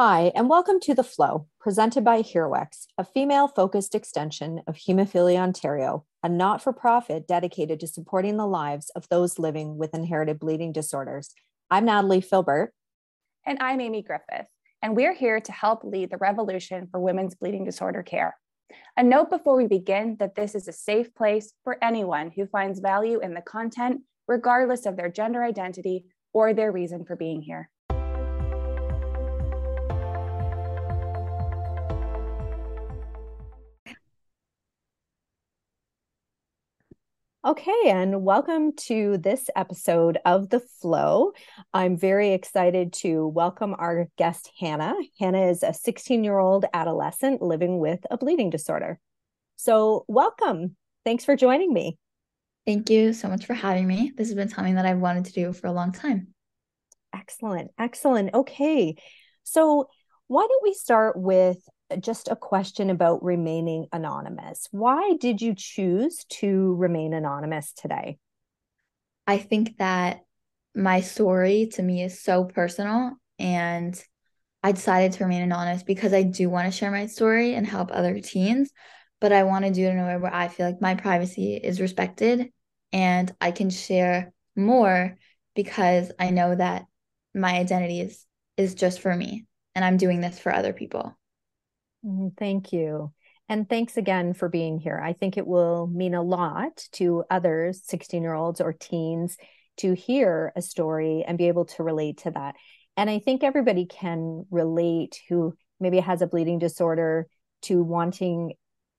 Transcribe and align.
Hi, 0.00 0.30
and 0.36 0.48
welcome 0.48 0.78
to 0.82 0.94
The 0.94 1.02
Flow, 1.02 1.48
presented 1.58 2.04
by 2.04 2.22
HeroX, 2.22 2.86
a 2.96 3.04
female 3.04 3.48
focused 3.48 3.96
extension 3.96 4.62
of 4.68 4.76
Hemophilia 4.76 5.38
Ontario, 5.40 6.04
a 6.22 6.28
not 6.28 6.62
for 6.62 6.72
profit 6.72 7.26
dedicated 7.26 7.80
to 7.80 7.88
supporting 7.88 8.36
the 8.36 8.46
lives 8.46 8.90
of 8.90 9.08
those 9.08 9.40
living 9.40 9.76
with 9.76 9.96
inherited 9.96 10.38
bleeding 10.38 10.70
disorders. 10.70 11.34
I'm 11.68 11.84
Natalie 11.84 12.20
Filbert. 12.20 12.72
And 13.44 13.58
I'm 13.60 13.80
Amy 13.80 14.02
Griffith, 14.02 14.46
and 14.82 14.94
we're 14.94 15.14
here 15.14 15.40
to 15.40 15.50
help 15.50 15.82
lead 15.82 16.10
the 16.10 16.18
revolution 16.18 16.86
for 16.92 17.00
women's 17.00 17.34
bleeding 17.34 17.64
disorder 17.64 18.04
care. 18.04 18.36
A 18.96 19.02
note 19.02 19.30
before 19.30 19.56
we 19.56 19.66
begin 19.66 20.14
that 20.20 20.36
this 20.36 20.54
is 20.54 20.68
a 20.68 20.72
safe 20.72 21.12
place 21.16 21.54
for 21.64 21.76
anyone 21.82 22.30
who 22.30 22.46
finds 22.46 22.78
value 22.78 23.18
in 23.18 23.34
the 23.34 23.42
content, 23.42 24.02
regardless 24.28 24.86
of 24.86 24.96
their 24.96 25.10
gender 25.10 25.42
identity 25.42 26.04
or 26.32 26.54
their 26.54 26.70
reason 26.70 27.04
for 27.04 27.16
being 27.16 27.42
here. 27.42 27.68
Okay, 37.44 37.82
and 37.86 38.24
welcome 38.24 38.72
to 38.88 39.16
this 39.16 39.48
episode 39.54 40.18
of 40.24 40.50
The 40.50 40.58
Flow. 40.58 41.30
I'm 41.72 41.96
very 41.96 42.32
excited 42.32 42.92
to 42.94 43.28
welcome 43.28 43.76
our 43.78 44.08
guest, 44.18 44.50
Hannah. 44.58 44.96
Hannah 45.20 45.46
is 45.46 45.62
a 45.62 45.72
16 45.72 46.24
year 46.24 46.36
old 46.36 46.64
adolescent 46.74 47.40
living 47.40 47.78
with 47.78 48.00
a 48.10 48.18
bleeding 48.18 48.50
disorder. 48.50 48.98
So, 49.54 50.04
welcome. 50.08 50.74
Thanks 51.04 51.24
for 51.24 51.36
joining 51.36 51.72
me. 51.72 51.96
Thank 52.66 52.90
you 52.90 53.12
so 53.12 53.28
much 53.28 53.46
for 53.46 53.54
having 53.54 53.86
me. 53.86 54.12
This 54.16 54.26
has 54.26 54.34
been 54.34 54.48
something 54.48 54.74
that 54.74 54.84
I've 54.84 54.98
wanted 54.98 55.26
to 55.26 55.32
do 55.32 55.52
for 55.52 55.68
a 55.68 55.72
long 55.72 55.92
time. 55.92 56.34
Excellent. 57.14 57.70
Excellent. 57.78 58.34
Okay. 58.34 58.96
So, 59.44 59.88
why 60.26 60.44
don't 60.44 60.64
we 60.64 60.74
start 60.74 61.16
with 61.16 61.58
just 62.00 62.28
a 62.28 62.36
question 62.36 62.90
about 62.90 63.22
remaining 63.22 63.86
anonymous. 63.92 64.68
Why 64.70 65.14
did 65.20 65.40
you 65.40 65.54
choose 65.54 66.24
to 66.40 66.74
remain 66.76 67.14
anonymous 67.14 67.72
today? 67.72 68.18
I 69.26 69.38
think 69.38 69.76
that 69.78 70.20
my 70.74 71.00
story 71.00 71.68
to 71.72 71.82
me 71.82 72.02
is 72.02 72.22
so 72.22 72.44
personal 72.44 73.12
and 73.38 74.02
I 74.62 74.72
decided 74.72 75.12
to 75.12 75.24
remain 75.24 75.42
anonymous 75.42 75.82
because 75.82 76.12
I 76.12 76.22
do 76.22 76.50
want 76.50 76.66
to 76.66 76.76
share 76.76 76.90
my 76.90 77.06
story 77.06 77.54
and 77.54 77.66
help 77.66 77.90
other 77.92 78.20
teens, 78.20 78.70
but 79.20 79.32
I 79.32 79.44
want 79.44 79.64
to 79.64 79.70
do 79.70 79.86
it 79.86 79.90
in 79.90 79.98
a 79.98 80.06
way 80.06 80.16
where 80.16 80.34
I 80.34 80.48
feel 80.48 80.66
like 80.66 80.80
my 80.80 80.94
privacy 80.94 81.56
is 81.56 81.80
respected 81.80 82.50
and 82.92 83.32
I 83.40 83.50
can 83.50 83.70
share 83.70 84.32
more 84.56 85.16
because 85.54 86.10
I 86.18 86.30
know 86.30 86.54
that 86.54 86.86
my 87.34 87.58
identity 87.58 88.00
is 88.00 88.24
is 88.56 88.74
just 88.74 89.00
for 89.00 89.14
me 89.14 89.46
and 89.74 89.84
I'm 89.84 89.96
doing 89.96 90.20
this 90.20 90.38
for 90.38 90.52
other 90.52 90.72
people. 90.72 91.16
Mm, 92.04 92.36
thank 92.36 92.72
you. 92.72 93.12
And 93.48 93.68
thanks 93.68 93.96
again 93.96 94.34
for 94.34 94.48
being 94.48 94.78
here. 94.78 95.00
I 95.02 95.14
think 95.14 95.36
it 95.36 95.46
will 95.46 95.86
mean 95.86 96.14
a 96.14 96.22
lot 96.22 96.84
to 96.92 97.24
others, 97.30 97.82
16 97.84 98.22
year 98.22 98.34
olds 98.34 98.60
or 98.60 98.72
teens, 98.72 99.36
to 99.78 99.94
hear 99.94 100.52
a 100.54 100.62
story 100.62 101.24
and 101.26 101.38
be 101.38 101.48
able 101.48 101.64
to 101.64 101.82
relate 101.82 102.18
to 102.18 102.30
that. 102.32 102.56
And 102.96 103.08
I 103.08 103.20
think 103.20 103.42
everybody 103.42 103.86
can 103.86 104.44
relate 104.50 105.20
who 105.28 105.54
maybe 105.80 106.00
has 106.00 106.20
a 106.20 106.26
bleeding 106.26 106.58
disorder 106.58 107.28
to 107.62 107.82
wanting, 107.82 108.54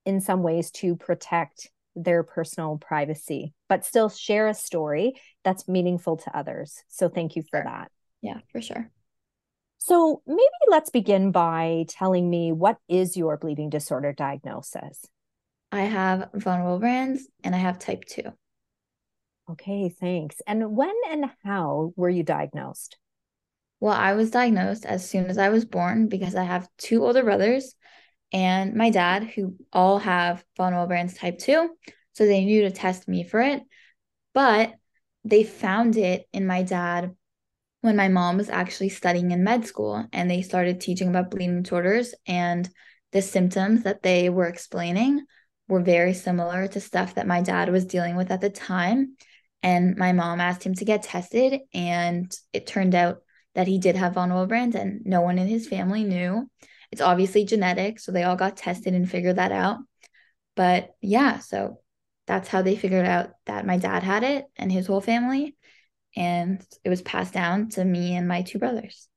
in 0.06 0.22
some 0.22 0.42
ways, 0.42 0.72
to 0.72 0.96
protect 0.96 1.70
their 1.96 2.24
personal 2.24 2.78
privacy, 2.78 3.54
but 3.68 3.86
still 3.86 4.10
share 4.10 4.48
a 4.48 4.54
story 4.54 5.14
that's 5.44 5.68
meaningful 5.68 6.18
to 6.18 6.38
others. 6.38 6.82
So 6.88 7.10
thank 7.10 7.36
you 7.36 7.44
for 7.50 7.62
that. 7.64 7.92
Yeah, 8.22 8.40
for 8.52 8.62
sure. 8.62 8.90
So 9.80 10.22
maybe 10.28 10.42
let's 10.68 10.90
begin 10.90 11.32
by 11.32 11.86
telling 11.88 12.30
me 12.30 12.52
what 12.52 12.78
is 12.90 13.16
your 13.16 13.38
bleeding 13.38 13.70
disorder 13.70 14.12
diagnosis? 14.12 15.06
I 15.72 15.84
have 15.84 16.30
von 16.34 16.60
Willebrand's 16.60 17.28
and 17.44 17.56
I 17.56 17.60
have 17.60 17.80
type 17.80 18.04
2. 18.06 18.24
Okay, 19.52 19.90
thanks. 19.90 20.42
And 20.46 20.76
when 20.76 20.94
and 21.10 21.26
how 21.44 21.94
were 21.96 22.10
you 22.10 22.24
diagnosed? 22.24 22.98
Well, 23.80 23.94
I 23.94 24.14
was 24.14 24.32
diagnosed 24.32 24.86
as 24.86 25.10
soon 25.10 25.28
as 25.28 25.38
I 25.38 25.50
was 25.50 25.64
born 25.64 26.10
because 26.10 26.36
I 26.36 26.44
have 26.44 26.68
two 26.78 27.06
older 27.06 27.24
brothers 27.24 27.74
and 28.34 28.76
my 28.76 28.90
dad 28.90 29.24
who 29.24 29.56
all 29.72 30.00
have 30.00 30.44
von 30.58 30.74
Willebrand's 30.74 31.14
type 31.14 31.40
2. 31.40 31.70
So 32.14 32.26
they 32.26 32.44
knew 32.44 32.64
to 32.64 32.72
test 32.72 33.08
me 33.08 33.24
for 33.24 33.40
it. 33.40 33.64
But 34.34 34.74
they 35.24 35.44
found 35.44 35.96
it 35.96 36.28
in 36.34 36.46
my 36.46 36.64
dad 36.64 37.16
when 37.82 37.96
my 37.96 38.08
mom 38.10 38.38
was 38.38 38.50
actually 38.50 38.90
studying 38.90 39.32
in 39.32 39.44
med 39.44 39.66
school 39.66 40.06
and 40.12 40.30
they 40.30 40.42
started 40.42 40.82
teaching 40.82 41.10
about 41.10 41.32
bleeding 41.32 41.64
disorders 41.64 42.14
and 42.28 42.70
the 43.12 43.22
symptoms 43.22 43.84
that 43.84 44.04
they 44.04 44.30
were 44.30 44.48
explaining 44.48 45.26
were 45.68 45.82
very 45.82 46.14
similar 46.14 46.68
to 46.68 46.80
stuff 46.80 47.16
that 47.16 47.28
my 47.28 47.42
dad 47.42 47.72
was 47.72 47.86
dealing 47.86 48.16
with 48.16 48.32
at 48.32 48.42
the 48.42 48.50
time. 48.50 49.16
And 49.62 49.98
my 49.98 50.14
mom 50.14 50.40
asked 50.40 50.64
him 50.64 50.74
to 50.76 50.86
get 50.86 51.04
tested 51.04 51.62
and 51.74 52.32
it 52.54 52.68
turned 52.68 52.96
out 52.96 53.20
that 53.56 53.68
he 53.68 53.78
did 53.78 53.96
have 53.96 54.14
von 54.14 54.30
Willebrand 54.30 54.76
and 54.76 55.02
no 55.06 55.22
one 55.22 55.38
in 55.38 55.48
his 55.48 55.68
family 55.68 56.04
knew. 56.04 56.50
It's 56.92 57.02
obviously 57.02 57.46
genetic 57.46 58.00
so 58.00 58.12
they 58.12 58.24
all 58.24 58.36
got 58.36 58.58
tested 58.58 58.94
and 58.94 59.10
figured 59.10 59.36
that 59.36 59.52
out. 59.52 59.78
But 60.56 60.90
yeah 61.02 61.40
so 61.40 61.80
that's 62.28 62.48
how 62.48 62.62
they 62.62 62.76
figured 62.76 63.06
out 63.06 63.32
that 63.46 63.66
my 63.66 63.78
dad 63.78 64.04
had 64.04 64.24
it 64.24 64.46
and 64.56 64.72
his 64.72 64.88
whole 64.88 65.02
family 65.02 65.56
and 66.16 66.66
it 66.84 66.90
was 66.90 67.02
passed 67.02 67.34
down 67.34 67.70
to 67.70 67.86
me 67.86 68.16
and 68.16 68.28
my 68.28 68.42
two 68.42 68.60
brothers. 68.60 69.08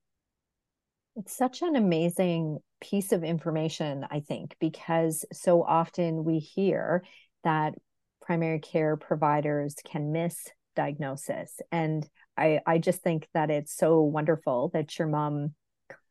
It's 1.17 1.37
such 1.37 1.63
an 1.63 1.77
amazing 1.77 2.59
piece 2.81 3.13
of 3.13 3.23
information, 3.23 4.07
I 4.11 4.21
think, 4.21 4.57
because 4.61 5.25
so 5.33 5.63
often 5.63 6.25
we 6.25 6.39
hear 6.39 7.05
that 7.45 7.75
primary 8.23 8.61
care 8.61 8.97
providers 8.97 9.75
can 9.85 10.13
miss 10.13 10.49
diagnosis. 10.75 11.61
And 11.71 12.09
I, 12.37 12.61
I 12.67 12.79
just 12.79 13.03
think 13.03 13.29
that 13.35 13.51
it's 13.51 13.77
so 13.77 14.01
wonderful 14.01 14.71
that 14.73 14.99
your 14.99 15.09
mom 15.09 15.55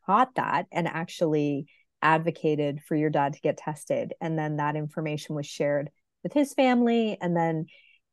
caught 0.05 0.35
that 0.35 0.67
and 0.71 0.87
actually 0.87 1.65
advocated 2.01 2.81
for 2.87 2.95
your 2.95 3.09
dad 3.09 3.33
to 3.33 3.41
get 3.41 3.57
tested. 3.57 4.13
And 4.21 4.37
then 4.37 4.57
that 4.57 4.75
information 4.75 5.35
was 5.35 5.47
shared 5.47 5.89
with 6.23 6.33
his 6.33 6.53
family. 6.53 7.17
And 7.19 7.35
then 7.35 7.65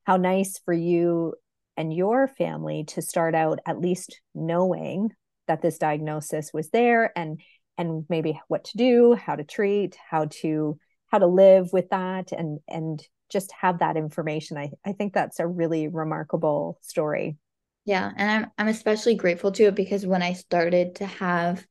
how 0.05 0.17
nice 0.17 0.59
for 0.65 0.73
you 0.73 1.35
and 1.79 1.95
your 1.95 2.29
family 2.29 2.85
to 2.89 3.01
start 3.01 3.35
out 3.35 3.61
at 3.65 3.81
least 3.81 4.21
knowing 4.35 5.11
that 5.47 5.63
this 5.63 5.79
diagnosis 5.79 6.51
was 6.53 6.69
there 6.71 7.13
and 7.17 7.41
and 7.79 8.05
maybe 8.09 8.39
what 8.49 8.65
to 8.65 8.77
do 8.77 9.15
how 9.15 9.35
to 9.37 9.45
treat 9.45 9.97
how 10.11 10.27
to 10.27 10.77
how 11.07 11.19
to 11.19 11.27
live 11.27 11.73
with 11.73 11.89
that 11.91 12.33
and 12.33 12.59
and 12.69 13.03
just 13.31 13.53
have 13.61 13.79
that 13.79 13.97
information. 13.97 14.59
I 14.59 14.71
i 14.85 14.93
think 14.93 15.15
that's 15.15 15.41
a 15.41 15.47
really 15.47 15.89
remarkable 15.89 16.79
story. 16.83 17.37
Yeah 17.85 18.11
and 18.17 18.31
i'm 18.31 18.51
i'm 18.59 18.69
especially 18.69 19.15
grateful 19.15 19.53
to 19.53 19.65
it 19.65 19.75
because 19.75 20.05
when 20.05 20.23
i 20.23 20.35
started 20.35 20.97
to 20.97 21.07
have 21.07 21.65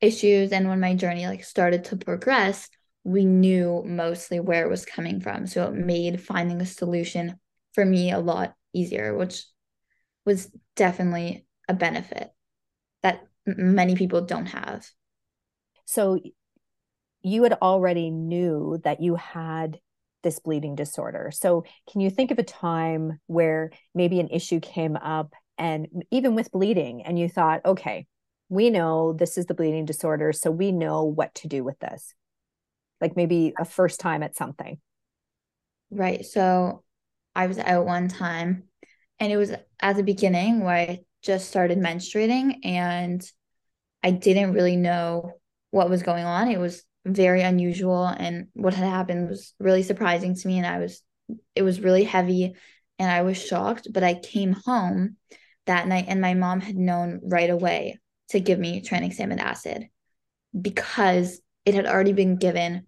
issues 0.00 0.52
and 0.52 0.68
when 0.68 0.80
my 0.80 0.94
journey 0.94 1.26
like 1.26 1.44
started 1.44 1.84
to 1.84 1.96
progress 1.96 2.68
we 3.04 3.24
knew 3.24 3.82
mostly 3.86 4.40
where 4.40 4.64
it 4.64 4.70
was 4.70 4.84
coming 4.84 5.20
from. 5.20 5.46
So 5.46 5.66
it 5.66 5.74
made 5.74 6.20
finding 6.20 6.60
a 6.60 6.66
solution 6.66 7.38
for 7.72 7.84
me 7.84 8.12
a 8.12 8.18
lot 8.18 8.54
easier, 8.72 9.16
which 9.16 9.44
was 10.24 10.50
definitely 10.76 11.46
a 11.68 11.74
benefit 11.74 12.30
that 13.02 13.22
many 13.46 13.94
people 13.94 14.22
don't 14.22 14.46
have. 14.46 14.86
So 15.86 16.20
you 17.22 17.42
had 17.42 17.54
already 17.54 18.10
knew 18.10 18.80
that 18.84 19.00
you 19.00 19.16
had 19.16 19.78
this 20.22 20.38
bleeding 20.38 20.74
disorder. 20.74 21.30
So 21.32 21.64
can 21.90 22.00
you 22.00 22.10
think 22.10 22.30
of 22.30 22.38
a 22.38 22.44
time 22.44 23.20
where 23.26 23.70
maybe 23.94 24.20
an 24.20 24.28
issue 24.28 24.60
came 24.60 24.96
up 24.96 25.32
and 25.56 25.88
even 26.10 26.34
with 26.34 26.52
bleeding 26.52 27.02
and 27.02 27.18
you 27.18 27.28
thought, 27.28 27.64
okay, 27.64 28.06
we 28.48 28.70
know 28.70 29.12
this 29.12 29.38
is 29.38 29.46
the 29.46 29.54
bleeding 29.54 29.84
disorder, 29.84 30.32
so 30.32 30.50
we 30.50 30.72
know 30.72 31.04
what 31.04 31.34
to 31.36 31.48
do 31.48 31.62
with 31.62 31.78
this. 31.78 32.14
Like 33.00 33.16
maybe 33.16 33.54
a 33.58 33.64
first 33.64 34.00
time 34.00 34.22
at 34.22 34.36
something. 34.36 34.78
Right. 35.90 36.24
So 36.24 36.82
I 37.34 37.46
was 37.46 37.58
out 37.58 37.86
one 37.86 38.08
time 38.08 38.64
and 39.18 39.32
it 39.32 39.36
was 39.36 39.52
at 39.80 39.96
the 39.96 40.02
beginning 40.02 40.60
where 40.60 40.74
I 40.74 40.98
just 41.22 41.48
started 41.48 41.78
menstruating 41.78 42.64
and 42.64 43.22
I 44.02 44.10
didn't 44.10 44.54
really 44.54 44.76
know 44.76 45.32
what 45.70 45.90
was 45.90 46.02
going 46.02 46.24
on. 46.24 46.48
It 46.48 46.58
was 46.58 46.82
very 47.04 47.42
unusual 47.42 48.06
and 48.06 48.48
what 48.54 48.74
had 48.74 48.88
happened 48.88 49.28
was 49.28 49.54
really 49.58 49.82
surprising 49.82 50.34
to 50.34 50.48
me 50.48 50.58
and 50.58 50.66
I 50.66 50.78
was 50.78 51.02
it 51.54 51.62
was 51.62 51.80
really 51.80 52.04
heavy 52.04 52.54
and 52.98 53.10
I 53.10 53.22
was 53.22 53.42
shocked, 53.42 53.88
but 53.92 54.02
I 54.02 54.14
came 54.14 54.52
home 54.52 55.16
that 55.66 55.86
night 55.86 56.06
and 56.08 56.20
my 56.20 56.34
mom 56.34 56.60
had 56.60 56.76
known 56.76 57.20
right 57.22 57.48
away 57.48 57.98
to 58.30 58.40
give 58.40 58.58
me 58.58 58.82
tranexamic 58.82 59.38
acid 59.38 59.86
because 60.58 61.40
it 61.64 61.74
had 61.74 61.86
already 61.86 62.12
been 62.12 62.36
given 62.36 62.86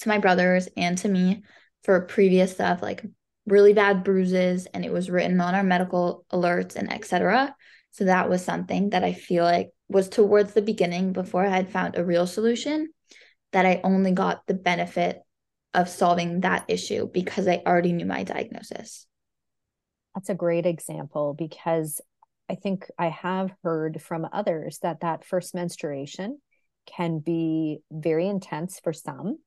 to 0.00 0.08
my 0.08 0.18
brothers 0.18 0.68
and 0.76 0.98
to 0.98 1.08
me 1.08 1.42
for 1.82 2.00
previous 2.02 2.52
stuff 2.52 2.82
like 2.82 3.04
really 3.46 3.72
bad 3.72 4.04
bruises 4.04 4.66
and 4.66 4.84
it 4.84 4.92
was 4.92 5.10
written 5.10 5.40
on 5.40 5.54
our 5.54 5.62
medical 5.62 6.24
alerts 6.32 6.76
and 6.76 6.92
etc 6.92 7.54
so 7.90 8.04
that 8.04 8.28
was 8.28 8.44
something 8.44 8.90
that 8.90 9.04
i 9.04 9.12
feel 9.12 9.44
like 9.44 9.70
was 9.88 10.08
towards 10.08 10.54
the 10.54 10.62
beginning 10.62 11.12
before 11.12 11.44
I 11.44 11.50
had 11.50 11.70
found 11.70 11.96
a 11.96 12.04
real 12.04 12.26
solution 12.26 12.88
that 13.52 13.66
I 13.66 13.80
only 13.84 14.12
got 14.12 14.46
the 14.46 14.54
benefit 14.54 15.20
of 15.72 15.88
solving 15.88 16.40
that 16.40 16.64
issue 16.68 17.08
because 17.12 17.46
I 17.46 17.62
already 17.66 17.92
knew 17.92 18.06
my 18.06 18.24
diagnosis. 18.24 19.06
That's 20.14 20.28
a 20.28 20.34
great 20.34 20.66
example 20.66 21.34
because 21.36 22.00
I 22.48 22.54
think 22.54 22.88
I 22.98 23.08
have 23.08 23.52
heard 23.62 24.00
from 24.00 24.26
others 24.32 24.78
that 24.82 25.00
that 25.00 25.24
first 25.24 25.54
menstruation 25.54 26.40
can 26.86 27.18
be 27.18 27.78
very 27.90 28.28
intense 28.28 28.80
for 28.82 28.92
some. 28.92 29.38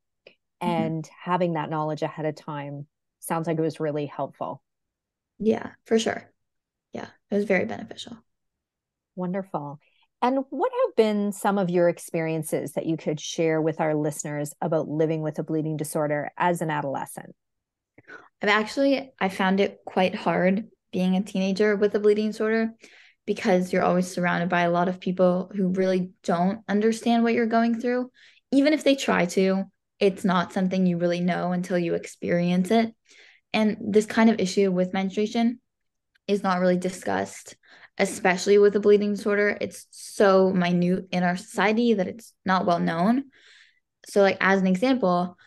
Mm-hmm. 0.62 0.68
And 0.70 1.10
having 1.24 1.54
that 1.54 1.70
knowledge 1.70 2.02
ahead 2.02 2.26
of 2.26 2.36
time 2.36 2.88
sounds 3.20 3.48
like 3.48 3.58
it 3.58 3.62
was 3.62 3.80
really 3.80 4.06
helpful. 4.06 4.62
Yeah, 5.40 5.72
for 5.86 6.00
sure. 6.00 6.32
Yeah, 6.94 7.08
it 7.30 7.36
was 7.36 7.46
very 7.46 7.66
beneficial. 7.66 8.18
Wonderful. 9.16 9.80
And 10.22 10.46
what 10.50 10.72
have 10.86 10.96
been 10.96 11.32
some 11.32 11.58
of 11.58 11.70
your 11.70 11.90
experiences 11.90 12.74
that 12.74 12.88
you 12.88 12.98
could 12.98 13.20
share 13.20 13.62
with 13.62 13.80
our 13.80 13.94
listeners 13.94 14.54
about 14.62 14.88
living 14.88 15.22
with 15.22 15.38
a 15.38 15.44
bleeding 15.44 15.78
disorder 15.78 16.32
as 16.38 16.62
an 16.62 16.72
adolescent? 16.72 17.36
I've 18.42 18.50
actually 18.50 19.12
I 19.20 19.30
found 19.30 19.60
it 19.60 19.80
quite 19.86 20.16
hard 20.16 20.68
being 20.92 21.16
a 21.16 21.24
teenager 21.24 21.76
with 21.76 21.94
a 21.96 22.00
bleeding 22.00 22.28
disorder 22.28 22.72
because 23.26 23.74
you're 23.74 23.84
always 23.84 24.10
surrounded 24.10 24.50
by 24.50 24.62
a 24.62 24.72
lot 24.72 24.88
of 24.88 25.00
people 25.00 25.52
who 25.56 25.68
really 25.70 26.12
don't 26.24 26.62
understand 26.68 27.24
what 27.24 27.34
you're 27.34 27.46
going 27.46 27.80
through. 27.80 28.10
Even 28.52 28.74
if 28.74 28.84
they 28.84 28.96
try 28.96 29.26
to, 29.26 29.66
it's 30.00 30.24
not 30.24 30.54
something 30.54 30.86
you 30.86 30.98
really 30.98 31.22
know 31.22 31.52
until 31.52 31.78
you 31.78 31.96
experience 31.96 32.72
it. 32.72 32.94
And 33.54 33.78
this 33.80 34.06
kind 34.06 34.30
of 34.30 34.40
issue 34.40 34.72
with 34.72 34.94
menstruation 34.94 35.60
is 36.28 36.44
not 36.44 36.60
really 36.60 36.78
discussed, 36.78 37.56
especially 37.98 38.58
with 38.58 38.76
a 38.76 38.80
bleeding 38.80 39.14
disorder. 39.14 39.58
It's 39.60 39.88
so 39.92 40.52
minute 40.52 41.08
in 41.12 41.24
our 41.24 41.38
society 41.38 41.94
that 41.94 42.08
it's 42.08 42.34
not 42.46 42.66
well 42.66 42.80
known. 42.80 43.26
So, 44.08 44.22
like, 44.22 44.38
as 44.40 44.60
an 44.60 44.68
example, 44.68 45.38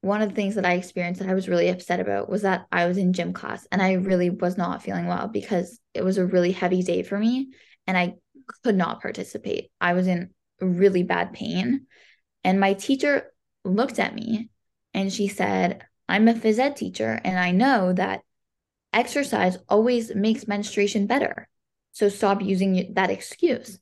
one 0.00 0.22
of 0.22 0.30
the 0.30 0.34
things 0.34 0.54
that 0.54 0.64
I 0.64 0.74
experienced 0.74 1.20
that 1.20 1.28
I 1.28 1.34
was 1.34 1.48
really 1.48 1.68
upset 1.68 2.00
about 2.00 2.30
was 2.30 2.42
that 2.42 2.66
I 2.72 2.86
was 2.86 2.96
in 2.96 3.12
gym 3.12 3.32
class 3.32 3.66
and 3.70 3.82
I 3.82 3.92
really 3.92 4.30
was 4.30 4.56
not 4.56 4.82
feeling 4.82 5.06
well 5.06 5.28
because 5.28 5.78
it 5.92 6.02
was 6.02 6.16
a 6.16 6.24
really 6.24 6.52
heavy 6.52 6.82
day 6.82 7.02
for 7.02 7.18
me 7.18 7.50
and 7.86 7.98
I 7.98 8.14
could 8.64 8.76
not 8.76 9.02
participate. 9.02 9.70
I 9.80 9.92
was 9.92 10.06
in 10.06 10.30
really 10.60 11.02
bad 11.02 11.32
pain. 11.32 11.86
And 12.44 12.58
my 12.58 12.72
teacher 12.72 13.29
looked 13.64 13.98
at 13.98 14.14
me 14.14 14.48
and 14.94 15.12
she 15.12 15.28
said, 15.28 15.84
I'm 16.08 16.28
a 16.28 16.34
phys 16.34 16.58
ed 16.58 16.76
teacher 16.76 17.20
and 17.24 17.38
I 17.38 17.52
know 17.52 17.92
that 17.92 18.22
exercise 18.92 19.58
always 19.68 20.14
makes 20.14 20.48
menstruation 20.48 21.06
better. 21.06 21.48
So 21.92 22.08
stop 22.08 22.42
using 22.42 22.94
that 22.94 23.10
excuse. 23.10 23.78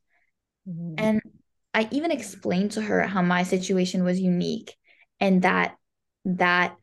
Mm-hmm. 0.68 0.94
And 0.98 1.22
I 1.74 1.88
even 1.90 2.10
explained 2.10 2.72
to 2.72 2.82
her 2.82 3.02
how 3.02 3.22
my 3.22 3.42
situation 3.42 4.04
was 4.04 4.20
unique 4.20 4.74
and 5.20 5.42
that 5.42 5.76
that 6.24 6.76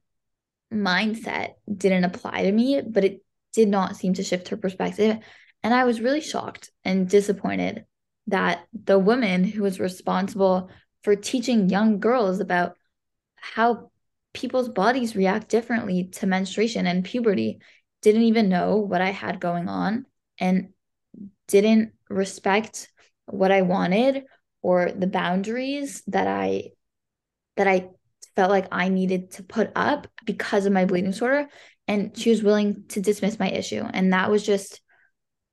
mindset 0.74 1.54
didn't 1.72 2.04
apply 2.04 2.44
to 2.44 2.52
me, 2.52 2.82
but 2.82 3.04
it 3.04 3.22
did 3.54 3.68
not 3.68 3.96
seem 3.96 4.14
to 4.16 4.24
shift 4.24 4.50
her 4.50 4.58
perspective. 4.58 5.18
And 5.64 5.74
I 5.74 5.86
was 5.86 6.02
really 6.02 6.22
shocked 6.22 6.72
and 6.84 7.10
disappointed 7.10 7.86
that 8.28 8.66
the 8.74 9.00
woman 9.00 9.44
who 9.44 9.64
was 9.64 9.80
responsible 9.80 10.70
for 11.04 11.16
teaching 11.16 11.70
young 11.70 12.00
girls 12.00 12.40
about 12.40 12.76
how 13.54 13.92
people's 14.34 14.70
bodies 14.70 15.16
react 15.16 15.50
differently 15.50 16.10
to 16.14 16.28
menstruation 16.28 16.88
and 16.88 17.06
puberty 17.06 17.60
didn't 18.02 18.24
even 18.24 18.50
know 18.50 18.78
what 18.78 19.02
I 19.02 19.12
had 19.12 19.40
going 19.40 19.70
on 19.70 20.06
and 20.40 20.70
didn't 21.48 21.94
respect 22.10 22.90
what 23.26 23.52
I 23.52 23.62
wanted 23.62 24.24
or 24.62 24.92
the 24.92 25.08
boundaries 25.08 26.04
that 26.08 26.28
I 26.28 26.72
that 27.56 27.68
I 27.68 27.90
felt 28.36 28.52
like 28.52 28.68
I 28.72 28.90
needed 28.90 29.32
to 29.32 29.44
put 29.44 29.72
up 29.76 30.08
because 30.26 30.66
of 30.66 30.74
my 30.74 30.86
bleeding 30.86 31.12
disorder. 31.12 31.48
And 31.88 32.18
she 32.18 32.30
was 32.30 32.44
willing 32.44 32.86
to 32.90 33.02
dismiss 33.02 33.40
my 33.40 33.50
issue. 33.50 33.84
And 33.94 34.12
that 34.14 34.30
was 34.30 34.46
just 34.46 34.82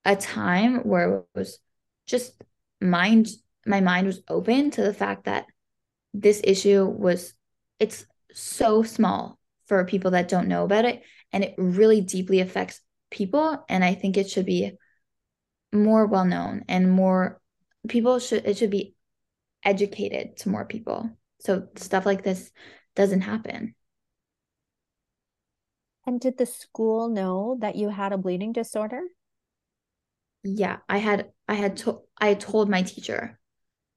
a 0.05 0.17
time 0.17 0.79
where 0.79 1.19
it 1.19 1.25
was 1.35 1.59
just 2.07 2.33
mind, 2.81 3.29
my 3.65 3.81
mind 3.81 4.07
was 4.07 4.23
open 4.29 4.71
to 4.73 4.83
the 4.83 4.95
fact 4.95 5.25
that 5.25 5.47
this 6.13 6.41
issue 6.43 6.85
was, 6.85 7.35
it's 7.83 8.07
so 8.33 8.83
small 8.83 9.39
for 9.67 9.85
people 9.85 10.13
that 10.13 10.29
don't 10.29 10.49
know 10.49 10.65
about 10.65 10.85
it. 10.85 11.03
And 11.33 11.45
it 11.45 11.55
really 11.59 12.01
deeply 12.01 12.41
affects 12.41 12.81
people. 13.11 13.65
And 13.69 13.85
I 13.85 13.95
think 13.95 14.17
it 14.17 14.31
should 14.31 14.47
be 14.47 14.73
more 15.73 16.07
well 16.07 16.25
known 16.25 16.65
and 16.69 16.91
more 16.91 17.41
people 17.89 18.19
should, 18.19 18.45
it 18.47 18.59
should 18.59 18.71
be 18.71 18.95
educated 19.65 20.37
to 20.37 20.49
more 20.49 20.65
people 20.65 21.11
so 21.43 21.67
stuff 21.75 22.07
like 22.07 22.23
this 22.23 22.53
doesn't 22.95 23.23
happen. 23.23 23.75
And 26.07 26.21
did 26.21 26.39
the 26.39 26.47
school 26.47 27.09
know 27.09 27.57
that 27.61 27.77
you 27.77 27.89
had 27.89 28.13
a 28.13 28.19
bleeding 28.19 28.53
disorder? 28.53 29.03
Yeah, 30.45 30.79
I 30.89 30.99
had 30.99 31.33
I 31.49 31.55
had 31.55 31.77
to 31.79 32.01
I 32.19 32.29
had 32.29 32.41
told 32.41 32.69
my 32.69 32.83
teacher 32.83 33.39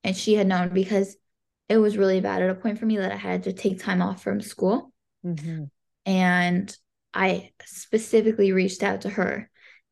and 0.03 0.15
she 0.15 0.35
had 0.35 0.47
known 0.47 0.69
because 0.69 1.17
it 1.67 1.77
was 1.77 1.97
really 1.97 2.21
bad 2.21 2.41
at 2.41 2.49
a 2.49 2.55
point 2.55 2.79
for 2.79 2.85
me 2.85 2.97
that 2.97 3.11
I 3.11 3.15
had 3.15 3.43
to 3.43 3.53
take 3.53 3.81
time 3.81 4.01
off 4.01 4.21
from 4.21 4.41
school. 4.41 4.91
Mm-hmm. 5.25 5.65
And 6.05 6.77
I 7.13 7.51
specifically 7.65 8.51
reached 8.51 8.83
out 8.83 9.01
to 9.01 9.09
her 9.09 9.49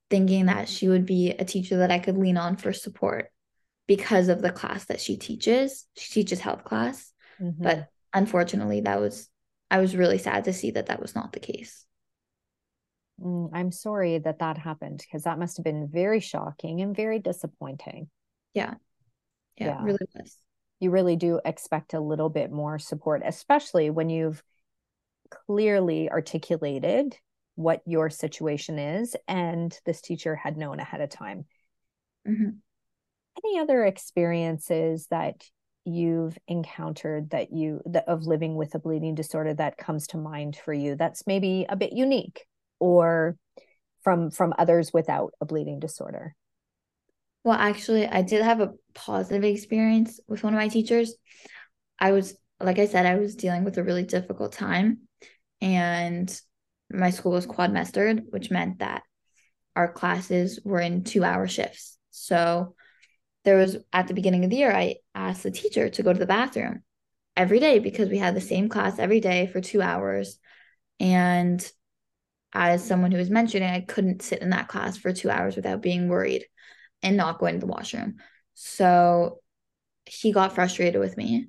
thinking 0.10 0.46
that 0.46 0.70
she 0.70 0.88
would 0.88 1.06
be 1.06 1.32
a 1.32 1.46
teacher 1.46 1.78
that 1.78 1.92
I 1.92 2.00
could 2.00 2.18
lean 2.18 2.38
on 2.38 2.58
for 2.58 2.74
support 2.74 3.30
because 3.88 4.30
of 4.30 4.42
the 4.42 4.52
class 4.52 4.86
that 4.86 5.02
she 5.02 5.18
teaches. 5.18 5.88
She 5.98 6.14
teaches 6.14 6.40
health 6.40 6.64
class. 6.64 7.12
Mm-hmm. 7.42 7.64
But 7.64 7.88
unfortunately, 8.14 8.82
that 8.82 9.00
was, 9.00 9.30
I 9.72 9.80
was 9.80 9.96
really 9.96 10.20
sad 10.20 10.44
to 10.44 10.54
see 10.54 10.72
that 10.72 10.88
that 10.88 11.02
was 11.02 11.16
not 11.16 11.34
the 11.34 11.40
case. 11.40 11.86
Mm, 13.20 13.50
I'm 13.54 13.72
sorry 13.72 14.20
that 14.20 14.40
that 14.40 14.58
happened 14.58 15.00
because 15.00 15.24
that 15.24 15.40
must 15.40 15.58
have 15.58 15.64
been 15.64 15.90
very 15.92 16.20
shocking 16.20 16.82
and 16.82 16.96
very 16.96 17.20
disappointing. 17.20 18.10
Yeah. 18.54 18.76
Yeah, 19.58 19.68
yeah. 19.68 19.84
really 19.84 20.06
was. 20.16 20.38
You 20.84 20.92
really 20.92 21.16
do 21.16 21.40
expect 21.46 21.94
a 21.94 22.02
little 22.02 22.30
bit 22.30 22.52
more 22.52 22.78
support, 22.78 23.22
especially 23.26 23.90
when 23.90 24.10
you've 24.10 24.44
clearly 25.48 26.10
articulated 26.12 27.18
what 27.56 27.82
your 27.86 28.10
situation 28.10 28.78
is 28.78 29.16
and 29.28 29.78
this 29.86 30.02
teacher 30.02 30.36
had 30.36 30.58
known 30.58 30.82
ahead 30.82 31.00
of 31.00 31.10
time. 31.10 31.46
Mm-hmm. 32.28 32.50
Any 33.46 33.60
other 33.60 33.86
experiences 33.86 35.08
that 35.10 35.44
you've 35.86 36.38
encountered 36.50 37.30
that 37.30 37.54
you 37.54 37.82
that 37.86 38.08
of 38.10 38.26
living 38.26 38.56
with 38.56 38.76
a 38.76 38.80
bleeding 38.80 39.16
disorder 39.16 39.54
that 39.54 39.78
comes 39.78 40.08
to 40.08 40.18
mind 40.18 40.56
for 40.56 40.74
you 40.74 40.96
that's 40.96 41.28
maybe 41.28 41.66
a 41.68 41.76
bit 41.76 41.92
unique 41.92 42.46
or 42.80 43.36
from 44.02 44.32
from 44.32 44.54
others 44.58 44.92
without 44.94 45.34
a 45.42 45.46
bleeding 45.46 45.82
disorder 45.82 46.36
well 47.44 47.58
actually 47.58 48.08
i 48.08 48.22
did 48.22 48.42
have 48.42 48.62
a 48.62 48.72
positive 48.94 49.44
experience 49.44 50.20
with 50.28 50.44
one 50.44 50.54
of 50.54 50.60
my 50.60 50.68
teachers 50.68 51.16
i 52.00 52.12
was 52.12 52.36
like 52.60 52.80
i 52.80 52.86
said 52.86 53.06
i 53.06 53.16
was 53.16 53.36
dealing 53.36 53.64
with 53.64 53.78
a 53.78 53.84
really 53.84 54.04
difficult 54.04 54.52
time 54.52 55.00
and 55.62 56.40
my 56.92 57.10
school 57.10 57.32
was 57.32 57.48
quadmestered 57.48 58.24
which 58.30 58.52
meant 58.52 58.80
that 58.80 59.04
our 59.76 59.92
classes 59.92 60.60
were 60.64 60.80
in 60.80 61.04
two 61.04 61.24
hour 61.24 61.48
shifts 61.48 61.98
so 62.12 62.76
there 63.44 63.58
was 63.58 63.78
at 63.92 64.08
the 64.08 64.14
beginning 64.14 64.44
of 64.44 64.50
the 64.50 64.58
year, 64.58 64.72
I 64.72 64.98
asked 65.14 65.44
the 65.44 65.52
teacher 65.52 65.90
to 65.90 66.04
go 66.04 66.14
to 66.14 66.20
the 66.20 66.26
bathroom 66.26 66.84
every 67.36 67.60
day 67.60 67.80
because 67.80 68.10
we 68.10 68.18
had 68.18 68.36
the 68.36 68.42
same 68.42 68.70
class 68.70 69.00
every 69.00 69.20
day 69.20 69.48
for 69.48 69.60
two 69.60 69.82
hours. 69.82 70.38
And 71.00 71.66
as 72.54 72.86
someone 72.86 73.12
who 73.12 73.18
was 73.18 73.30
mentioning, 73.30 73.70
I 73.70 73.82
couldn't 73.82 74.22
sit 74.22 74.42
in 74.42 74.52
that 74.52 74.68
class 74.68 74.98
for 74.98 75.12
two 75.12 75.30
hours 75.30 75.56
without 75.56 75.82
being 75.82 76.08
worried 76.08 76.46
and 77.02 77.18
not 77.18 77.40
going 77.40 77.56
to 77.56 77.60
the 77.60 77.72
washroom. 77.72 78.18
So 78.54 79.40
he 80.06 80.32
got 80.32 80.54
frustrated 80.54 81.00
with 81.00 81.18
me 81.18 81.48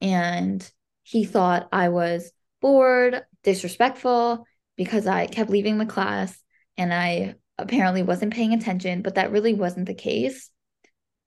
and 0.00 0.68
he 1.02 1.24
thought 1.24 1.68
I 1.72 1.88
was 1.88 2.30
bored, 2.60 3.22
disrespectful 3.42 4.44
because 4.76 5.06
I 5.06 5.26
kept 5.26 5.50
leaving 5.50 5.78
the 5.78 5.86
class 5.86 6.36
and 6.76 6.92
I 6.92 7.34
apparently 7.58 8.02
wasn't 8.02 8.34
paying 8.34 8.52
attention, 8.52 9.02
but 9.02 9.16
that 9.16 9.32
really 9.32 9.54
wasn't 9.54 9.86
the 9.86 9.94
case. 9.94 10.50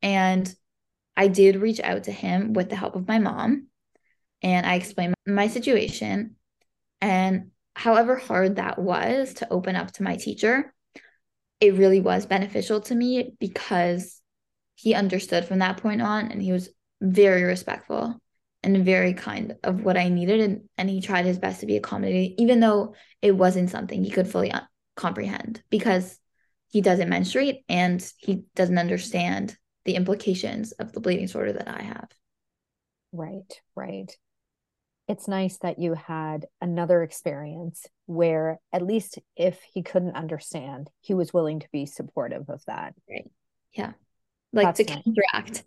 And 0.01 0.53
I 1.17 1.27
did 1.27 1.57
reach 1.57 1.79
out 1.81 2.05
to 2.05 2.11
him 2.11 2.53
with 2.53 2.69
the 2.69 2.75
help 2.75 2.95
of 2.95 3.07
my 3.07 3.19
mom 3.19 3.67
and 4.41 4.65
I 4.65 4.75
explained 4.75 5.13
my 5.27 5.47
situation. 5.47 6.35
And 7.01 7.51
however 7.75 8.15
hard 8.15 8.55
that 8.55 8.79
was 8.79 9.33
to 9.35 9.51
open 9.51 9.75
up 9.75 9.91
to 9.93 10.03
my 10.03 10.15
teacher, 10.15 10.73
it 11.59 11.75
really 11.75 12.01
was 12.01 12.25
beneficial 12.25 12.81
to 12.81 12.95
me 12.95 13.33
because 13.39 14.20
he 14.81 14.95
understood 14.95 15.45
from 15.45 15.59
that 15.59 15.77
point 15.77 16.01
on 16.01 16.31
and 16.31 16.41
he 16.41 16.51
was 16.51 16.69
very 17.01 17.43
respectful 17.43 18.19
and 18.63 18.83
very 18.83 19.13
kind 19.13 19.55
of 19.63 19.83
what 19.83 19.95
I 19.95 20.09
needed. 20.09 20.39
And, 20.39 20.69
and 20.75 20.89
he 20.89 21.01
tried 21.01 21.25
his 21.25 21.37
best 21.37 21.59
to 21.59 21.67
be 21.67 21.77
accommodating, 21.77 22.33
even 22.39 22.59
though 22.59 22.95
it 23.21 23.31
wasn't 23.31 23.69
something 23.69 24.03
he 24.03 24.09
could 24.09 24.27
fully 24.27 24.51
un- 24.51 24.67
comprehend 24.95 25.61
because 25.69 26.17
he 26.69 26.81
doesn't 26.81 27.09
menstruate 27.09 27.63
and 27.69 28.03
he 28.17 28.43
doesn't 28.55 28.79
understand 28.79 29.55
the 29.85 29.93
implications 29.95 30.71
of 30.71 30.93
the 30.93 30.99
bleeding 30.99 31.25
disorder 31.25 31.53
that 31.53 31.67
I 31.67 31.83
have. 31.83 32.09
Right, 33.11 33.61
right. 33.75 34.11
It's 35.07 35.27
nice 35.27 35.57
that 35.59 35.77
you 35.77 35.93
had 35.93 36.47
another 36.59 37.03
experience 37.03 37.85
where, 38.07 38.59
at 38.73 38.81
least 38.81 39.19
if 39.35 39.59
he 39.73 39.83
couldn't 39.83 40.15
understand, 40.15 40.89
he 41.01 41.13
was 41.13 41.33
willing 41.33 41.59
to 41.59 41.67
be 41.71 41.85
supportive 41.85 42.49
of 42.49 42.63
that. 42.65 42.95
Right. 43.07 43.29
Yeah. 43.73 43.91
Like 44.53 44.67
That's 44.67 44.85
to 44.85 44.93
nice. 44.93 45.03
counteract 45.03 45.63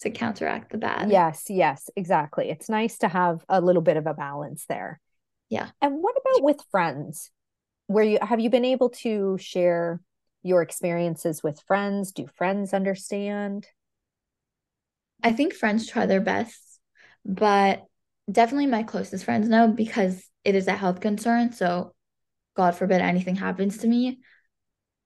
to 0.00 0.10
counteract 0.10 0.70
the 0.70 0.78
bad. 0.78 1.10
Yes, 1.10 1.44
yes, 1.48 1.90
exactly. 1.96 2.50
It's 2.50 2.68
nice 2.68 2.98
to 2.98 3.08
have 3.08 3.44
a 3.48 3.60
little 3.60 3.82
bit 3.82 3.96
of 3.96 4.06
a 4.06 4.14
balance 4.14 4.64
there. 4.68 5.00
Yeah. 5.48 5.70
And 5.80 6.02
what 6.02 6.14
about 6.16 6.44
with 6.44 6.60
friends? 6.70 7.30
Where 7.86 8.04
you 8.04 8.18
have 8.20 8.40
you 8.40 8.50
been 8.50 8.64
able 8.64 8.90
to 8.90 9.38
share 9.38 10.00
your 10.42 10.62
experiences 10.62 11.42
with 11.42 11.60
friends? 11.66 12.12
Do 12.12 12.26
friends 12.36 12.72
understand? 12.72 13.66
I 15.22 15.32
think 15.32 15.52
friends 15.52 15.88
try 15.88 16.06
their 16.06 16.20
best, 16.20 16.80
but 17.24 17.84
definitely 18.30 18.66
my 18.66 18.82
closest 18.84 19.24
friends 19.24 19.48
know 19.48 19.68
because 19.68 20.22
it 20.44 20.54
is 20.54 20.68
a 20.68 20.76
health 20.76 21.00
concern. 21.00 21.52
So, 21.52 21.94
God 22.56 22.76
forbid 22.76 23.00
anything 23.00 23.36
happens 23.36 23.78
to 23.78 23.88
me, 23.88 24.20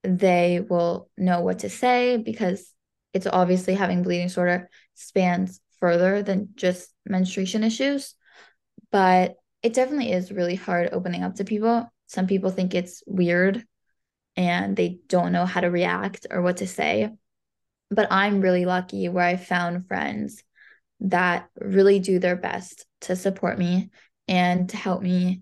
they 0.03 0.63
will 0.67 1.09
know 1.17 1.41
what 1.41 1.59
to 1.59 1.69
say 1.69 2.17
because 2.17 2.72
it's 3.13 3.27
obviously 3.27 3.75
having 3.75 4.03
bleeding 4.03 4.27
disorder 4.27 4.69
spans 4.95 5.61
further 5.79 6.23
than 6.23 6.49
just 6.55 6.93
menstruation 7.05 7.63
issues. 7.63 8.15
But 8.91 9.35
it 9.61 9.73
definitely 9.73 10.11
is 10.11 10.31
really 10.31 10.55
hard 10.55 10.89
opening 10.91 11.23
up 11.23 11.35
to 11.35 11.45
people. 11.45 11.91
Some 12.07 12.27
people 12.27 12.49
think 12.49 12.73
it's 12.73 13.03
weird 13.07 13.63
and 14.35 14.75
they 14.75 14.99
don't 15.07 15.31
know 15.31 15.45
how 15.45 15.61
to 15.61 15.69
react 15.69 16.27
or 16.29 16.41
what 16.41 16.57
to 16.57 16.67
say. 16.67 17.09
But 17.89 18.11
I'm 18.11 18.41
really 18.41 18.65
lucky 18.65 19.07
where 19.09 19.25
I 19.25 19.35
found 19.35 19.87
friends 19.87 20.43
that 21.01 21.49
really 21.59 21.99
do 21.99 22.19
their 22.19 22.35
best 22.35 22.85
to 23.01 23.15
support 23.15 23.57
me 23.57 23.89
and 24.27 24.69
to 24.69 24.77
help 24.77 25.01
me 25.01 25.41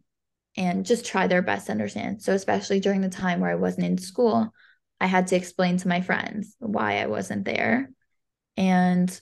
and 0.57 0.85
just 0.85 1.05
try 1.05 1.27
their 1.27 1.41
best 1.41 1.67
to 1.67 1.71
understand. 1.71 2.21
So, 2.21 2.33
especially 2.33 2.79
during 2.79 3.01
the 3.01 3.09
time 3.09 3.39
where 3.39 3.51
I 3.51 3.55
wasn't 3.55 3.87
in 3.87 3.97
school, 3.97 4.53
I 5.01 5.07
had 5.07 5.27
to 5.27 5.35
explain 5.35 5.77
to 5.77 5.87
my 5.87 6.01
friends 6.01 6.55
why 6.59 6.99
I 6.99 7.07
wasn't 7.07 7.43
there. 7.43 7.89
And 8.55 9.21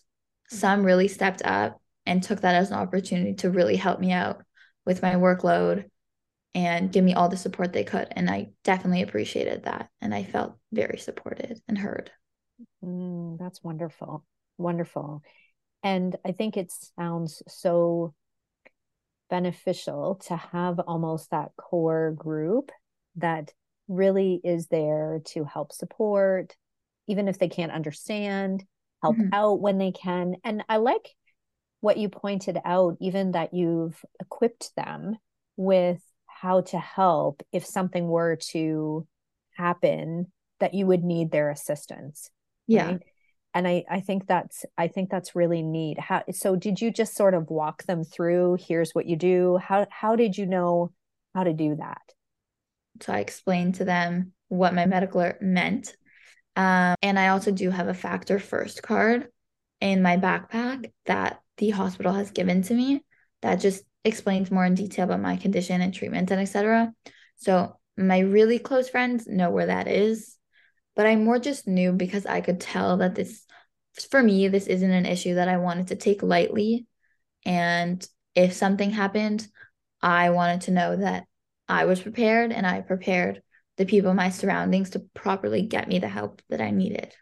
some 0.49 0.85
really 0.85 1.07
stepped 1.07 1.41
up 1.45 1.81
and 2.05 2.21
took 2.21 2.41
that 2.41 2.55
as 2.55 2.69
an 2.69 2.77
opportunity 2.77 3.35
to 3.35 3.49
really 3.49 3.77
help 3.77 4.01
me 4.01 4.11
out 4.11 4.43
with 4.85 5.01
my 5.01 5.15
workload 5.15 5.85
and 6.53 6.91
give 6.91 7.05
me 7.05 7.13
all 7.13 7.29
the 7.29 7.37
support 7.37 7.71
they 7.71 7.85
could. 7.85 8.09
And 8.11 8.29
I 8.29 8.49
definitely 8.65 9.03
appreciated 9.03 9.63
that. 9.63 9.89
And 10.01 10.13
I 10.13 10.23
felt 10.23 10.57
very 10.73 10.97
supported 10.97 11.61
and 11.69 11.77
heard. 11.77 12.11
Mm, 12.83 13.39
that's 13.39 13.63
wonderful. 13.63 14.25
Wonderful. 14.57 15.21
And 15.81 16.13
I 16.25 16.33
think 16.33 16.57
it 16.57 16.73
sounds 16.97 17.41
so 17.47 18.13
beneficial 19.29 20.15
to 20.27 20.35
have 20.35 20.79
almost 20.81 21.31
that 21.31 21.51
core 21.55 22.11
group 22.11 22.73
that 23.15 23.53
really 23.89 24.39
is 24.43 24.67
there 24.67 25.19
to 25.25 25.43
help 25.43 25.73
support, 25.73 26.55
even 27.07 27.27
if 27.27 27.39
they 27.39 27.49
can't 27.49 27.71
understand, 27.71 28.63
help 29.03 29.17
mm-hmm. 29.17 29.33
out 29.33 29.59
when 29.59 29.77
they 29.77 29.91
can. 29.91 30.35
And 30.43 30.63
I 30.69 30.77
like 30.77 31.09
what 31.81 31.97
you 31.97 32.07
pointed 32.07 32.57
out, 32.63 32.97
even 33.01 33.31
that 33.31 33.53
you've 33.53 33.99
equipped 34.21 34.71
them 34.75 35.17
with 35.57 36.01
how 36.27 36.61
to 36.61 36.77
help 36.77 37.43
if 37.51 37.65
something 37.65 38.07
were 38.07 38.37
to 38.51 39.05
happen 39.57 40.27
that 40.59 40.73
you 40.73 40.85
would 40.85 41.03
need 41.03 41.31
their 41.31 41.49
assistance. 41.49 42.29
Yeah. 42.67 42.85
Right? 42.85 43.01
And 43.53 43.67
I, 43.67 43.83
I 43.89 43.99
think 44.01 44.27
that's 44.27 44.63
I 44.77 44.87
think 44.87 45.09
that's 45.09 45.35
really 45.35 45.63
neat. 45.63 45.99
How 45.99 46.23
so 46.31 46.55
did 46.55 46.79
you 46.79 46.91
just 46.91 47.15
sort 47.15 47.33
of 47.33 47.49
walk 47.49 47.83
them 47.83 48.03
through 48.03 48.57
here's 48.59 48.91
what 48.91 49.07
you 49.07 49.15
do? 49.15 49.57
How 49.57 49.87
how 49.89 50.15
did 50.15 50.37
you 50.37 50.45
know 50.45 50.91
how 51.33 51.43
to 51.43 51.53
do 51.53 51.75
that? 51.77 52.01
So 53.01 53.13
I 53.13 53.19
explained 53.19 53.75
to 53.75 53.85
them 53.85 54.33
what 54.47 54.73
my 54.73 54.85
medical 54.85 55.31
meant. 55.41 55.95
Um, 56.55 56.95
and 57.01 57.17
I 57.17 57.29
also 57.29 57.51
do 57.51 57.69
have 57.69 57.87
a 57.87 57.93
FactorFirst 57.93 58.81
card 58.81 59.27
in 59.79 60.01
my 60.01 60.17
backpack 60.17 60.91
that 61.05 61.41
the 61.57 61.69
hospital 61.69 62.13
has 62.13 62.31
given 62.31 62.63
to 62.63 62.73
me 62.73 63.03
that 63.41 63.61
just 63.61 63.83
explains 64.03 64.51
more 64.51 64.65
in 64.65 64.75
detail 64.75 65.05
about 65.05 65.21
my 65.21 65.37
condition 65.37 65.81
and 65.81 65.93
treatment 65.93 66.31
and 66.31 66.41
etc. 66.41 66.93
So 67.37 67.77
my 67.97 68.19
really 68.19 68.59
close 68.59 68.89
friends 68.89 69.27
know 69.27 69.49
where 69.49 69.67
that 69.67 69.87
is, 69.87 70.37
but 70.95 71.05
I 71.05 71.15
more 71.15 71.39
just 71.39 71.67
knew 71.67 71.91
because 71.91 72.25
I 72.25 72.41
could 72.41 72.59
tell 72.59 72.97
that 72.97 73.15
this 73.15 73.45
for 74.09 74.21
me 74.21 74.47
this 74.47 74.67
isn't 74.67 74.91
an 74.91 75.05
issue 75.05 75.35
that 75.35 75.49
I 75.49 75.57
wanted 75.57 75.87
to 75.87 75.95
take 75.95 76.23
lightly 76.23 76.87
and 77.45 78.05
if 78.35 78.53
something 78.53 78.91
happened, 78.91 79.47
I 80.01 80.29
wanted 80.29 80.61
to 80.61 80.71
know 80.71 80.95
that 80.97 81.25
I 81.69 81.85
was 81.85 82.01
prepared 82.01 82.51
and 82.51 82.67
I 82.67 82.81
prepared 82.81 83.41
the 83.77 83.85
people 83.85 84.09
in 84.09 84.17
my 84.17 84.29
surroundings 84.29 84.89
to 84.91 84.99
properly 85.13 85.61
get 85.61 85.87
me 85.87 85.99
the 85.99 86.09
help 86.09 86.41
that 86.49 86.59
I 86.59 86.71
needed 86.71 87.13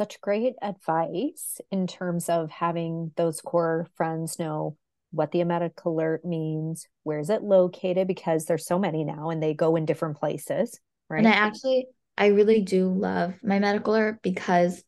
such 0.00 0.18
great 0.22 0.54
advice 0.62 1.60
in 1.70 1.86
terms 1.86 2.30
of 2.30 2.50
having 2.50 3.12
those 3.18 3.42
core 3.42 3.86
friends 3.96 4.38
know 4.38 4.74
what 5.10 5.30
the 5.30 5.42
emetic 5.42 5.74
alert 5.84 6.24
means, 6.24 6.88
where 7.02 7.18
is 7.18 7.28
it 7.28 7.42
located, 7.42 8.08
because 8.08 8.46
there's 8.46 8.64
so 8.64 8.78
many 8.78 9.04
now 9.04 9.28
and 9.28 9.42
they 9.42 9.52
go 9.52 9.76
in 9.76 9.84
different 9.84 10.16
places, 10.16 10.80
right? 11.10 11.18
And 11.18 11.28
I 11.28 11.32
actually, 11.32 11.86
I 12.16 12.28
really 12.28 12.62
do 12.62 12.88
love 12.88 13.34
my 13.42 13.58
medical 13.58 13.92
alert 13.92 14.20
because 14.22 14.82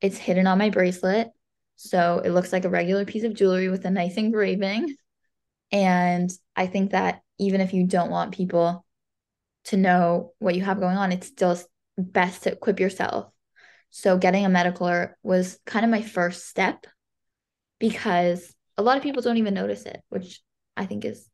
it's 0.00 0.16
hidden 0.16 0.46
on 0.46 0.56
my 0.56 0.70
bracelet. 0.70 1.28
So 1.76 2.22
it 2.24 2.30
looks 2.30 2.50
like 2.50 2.64
a 2.64 2.70
regular 2.70 3.04
piece 3.04 3.24
of 3.24 3.34
jewelry 3.34 3.68
with 3.68 3.84
a 3.84 3.90
nice 3.90 4.14
engraving. 4.14 4.96
And 5.72 6.30
I 6.56 6.68
think 6.68 6.92
that 6.92 7.20
even 7.38 7.60
if 7.60 7.72
you 7.72 7.86
don't 7.86 8.10
want 8.10 8.34
people 8.34 8.84
to 9.64 9.76
know 9.76 10.32
what 10.38 10.54
you 10.54 10.62
have 10.62 10.80
going 10.80 10.96
on, 10.96 11.12
it's 11.12 11.26
still 11.26 11.58
best 11.96 12.42
to 12.42 12.52
equip 12.52 12.80
yourself 12.80 13.30
so 13.96 14.18
getting 14.18 14.44
a 14.44 14.48
medical 14.48 15.06
was 15.22 15.60
kind 15.66 15.84
of 15.84 15.90
my 15.90 16.02
first 16.02 16.48
step 16.48 16.84
because 17.78 18.52
a 18.76 18.82
lot 18.82 18.96
of 18.96 19.04
people 19.04 19.22
don't 19.22 19.36
even 19.36 19.54
notice 19.54 19.84
it, 19.84 20.02
which 20.08 20.42
I 20.76 20.84
think 20.84 21.04
is 21.04 21.28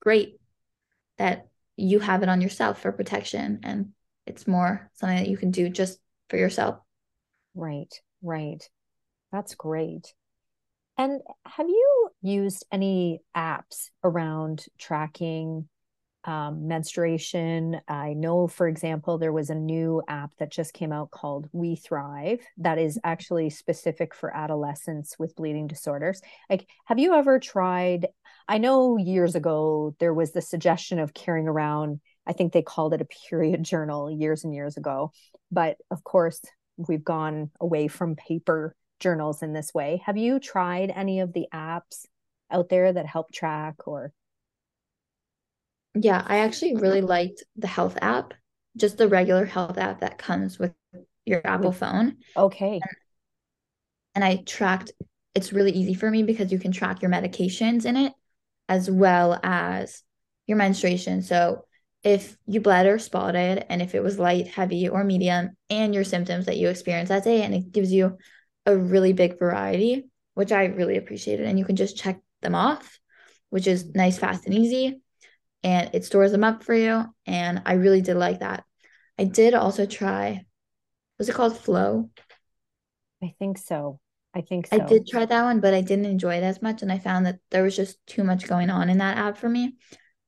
great 0.00 0.40
that 1.18 1.48
you 1.76 1.98
have 2.00 2.22
it 2.22 2.30
on 2.30 2.40
yourself 2.40 2.80
for 2.80 2.92
protection 2.92 3.60
and 3.62 3.90
it's 4.24 4.46
more 4.46 4.90
something 4.94 5.18
that 5.18 5.28
you 5.28 5.36
can 5.36 5.50
do 5.50 5.68
just 5.68 5.98
for 6.30 6.38
yourself. 6.38 6.78
Right, 7.54 7.92
right. 8.22 8.66
That's 9.30 9.54
great. 9.54 10.14
And 10.96 11.20
have 11.44 11.68
you 11.68 12.07
used 12.22 12.66
any 12.72 13.20
apps 13.36 13.90
around 14.02 14.64
tracking 14.78 15.68
um, 16.24 16.68
menstruation. 16.68 17.80
I 17.88 18.12
know, 18.12 18.48
for 18.48 18.68
example, 18.68 19.18
there 19.18 19.32
was 19.32 19.50
a 19.50 19.54
new 19.54 20.02
app 20.08 20.30
that 20.38 20.50
just 20.50 20.74
came 20.74 20.92
out 20.92 21.10
called 21.10 21.48
We 21.52 21.76
Thrive 21.76 22.40
that 22.58 22.78
is 22.78 22.98
mm-hmm. 22.98 23.08
actually 23.08 23.50
specific 23.50 24.14
for 24.14 24.34
adolescents 24.34 25.18
with 25.18 25.36
bleeding 25.36 25.68
disorders. 25.68 26.20
Like, 26.50 26.66
have 26.84 26.98
you 26.98 27.14
ever 27.14 27.38
tried? 27.38 28.08
I 28.46 28.58
know 28.58 28.98
years 28.98 29.34
ago 29.36 29.94
there 30.00 30.14
was 30.14 30.32
the 30.32 30.42
suggestion 30.42 30.98
of 30.98 31.14
carrying 31.14 31.48
around, 31.48 32.00
I 32.26 32.32
think 32.34 32.52
they 32.52 32.62
called 32.62 32.92
it 32.92 33.00
a 33.00 33.08
period 33.28 33.62
journal 33.62 34.10
years 34.10 34.44
and 34.44 34.54
years 34.54 34.76
ago. 34.76 35.12
But 35.50 35.76
of 35.90 36.04
course, 36.04 36.42
we've 36.76 37.04
gone 37.04 37.50
away 37.60 37.88
from 37.88 38.16
paper 38.16 38.74
journals 39.00 39.42
in 39.42 39.52
this 39.52 39.72
way. 39.72 40.02
Have 40.04 40.16
you 40.16 40.38
tried 40.40 40.92
any 40.94 41.20
of 41.20 41.32
the 41.32 41.46
apps 41.52 42.06
out 42.50 42.68
there 42.68 42.92
that 42.92 43.06
help 43.06 43.32
track 43.32 43.86
or 43.86 44.12
yeah, 45.94 46.22
I 46.26 46.38
actually 46.38 46.76
really 46.76 47.00
liked 47.00 47.42
the 47.56 47.66
health 47.66 47.98
app, 48.00 48.34
just 48.76 48.98
the 48.98 49.08
regular 49.08 49.44
health 49.44 49.78
app 49.78 50.00
that 50.00 50.18
comes 50.18 50.58
with 50.58 50.72
your 51.24 51.40
Apple 51.44 51.72
phone. 51.72 52.18
Okay. 52.36 52.74
And, 52.74 52.82
and 54.14 54.24
I 54.24 54.36
tracked, 54.46 54.92
it's 55.34 55.52
really 55.52 55.72
easy 55.72 55.94
for 55.94 56.10
me 56.10 56.22
because 56.22 56.52
you 56.52 56.58
can 56.58 56.72
track 56.72 57.02
your 57.02 57.10
medications 57.10 57.84
in 57.84 57.96
it 57.96 58.12
as 58.68 58.90
well 58.90 59.40
as 59.42 60.02
your 60.46 60.56
menstruation. 60.56 61.22
So 61.22 61.64
if 62.04 62.36
you 62.46 62.60
bled 62.60 62.86
or 62.86 62.98
spotted, 62.98 63.64
and 63.68 63.82
if 63.82 63.94
it 63.94 64.02
was 64.02 64.18
light, 64.18 64.46
heavy, 64.46 64.88
or 64.88 65.02
medium, 65.04 65.56
and 65.68 65.94
your 65.94 66.04
symptoms 66.04 66.46
that 66.46 66.56
you 66.56 66.68
experienced 66.68 67.08
that 67.10 67.24
day, 67.24 67.42
and 67.42 67.54
it 67.54 67.72
gives 67.72 67.92
you 67.92 68.18
a 68.68 68.76
really 68.76 69.12
big 69.12 69.38
variety, 69.38 70.08
which 70.34 70.52
I 70.52 70.66
really 70.66 70.96
appreciated. 70.96 71.46
And 71.46 71.58
you 71.58 71.64
can 71.64 71.76
just 71.76 71.96
check 71.96 72.20
them 72.42 72.54
off, 72.54 72.98
which 73.50 73.66
is 73.66 73.94
nice, 73.94 74.18
fast, 74.18 74.46
and 74.46 74.54
easy 74.54 75.00
and 75.62 75.90
it 75.92 76.04
stores 76.04 76.32
them 76.32 76.44
up 76.44 76.62
for 76.62 76.74
you. 76.74 77.04
And 77.26 77.62
I 77.66 77.74
really 77.74 78.00
did 78.00 78.16
like 78.16 78.40
that. 78.40 78.64
I 79.18 79.24
did 79.24 79.54
also 79.54 79.86
try, 79.86 80.44
was 81.18 81.28
it 81.28 81.34
called 81.34 81.58
Flow? 81.58 82.10
I 83.22 83.34
think 83.38 83.58
so. 83.58 83.98
I 84.34 84.42
think 84.42 84.68
so. 84.68 84.76
I 84.76 84.86
did 84.86 85.08
try 85.08 85.24
that 85.24 85.42
one, 85.42 85.60
but 85.60 85.74
I 85.74 85.80
didn't 85.80 86.04
enjoy 86.04 86.36
it 86.36 86.44
as 86.44 86.62
much. 86.62 86.82
And 86.82 86.92
I 86.92 86.98
found 86.98 87.26
that 87.26 87.40
there 87.50 87.64
was 87.64 87.74
just 87.74 87.98
too 88.06 88.22
much 88.22 88.46
going 88.46 88.70
on 88.70 88.88
in 88.88 88.98
that 88.98 89.18
app 89.18 89.36
for 89.36 89.48
me. 89.48 89.74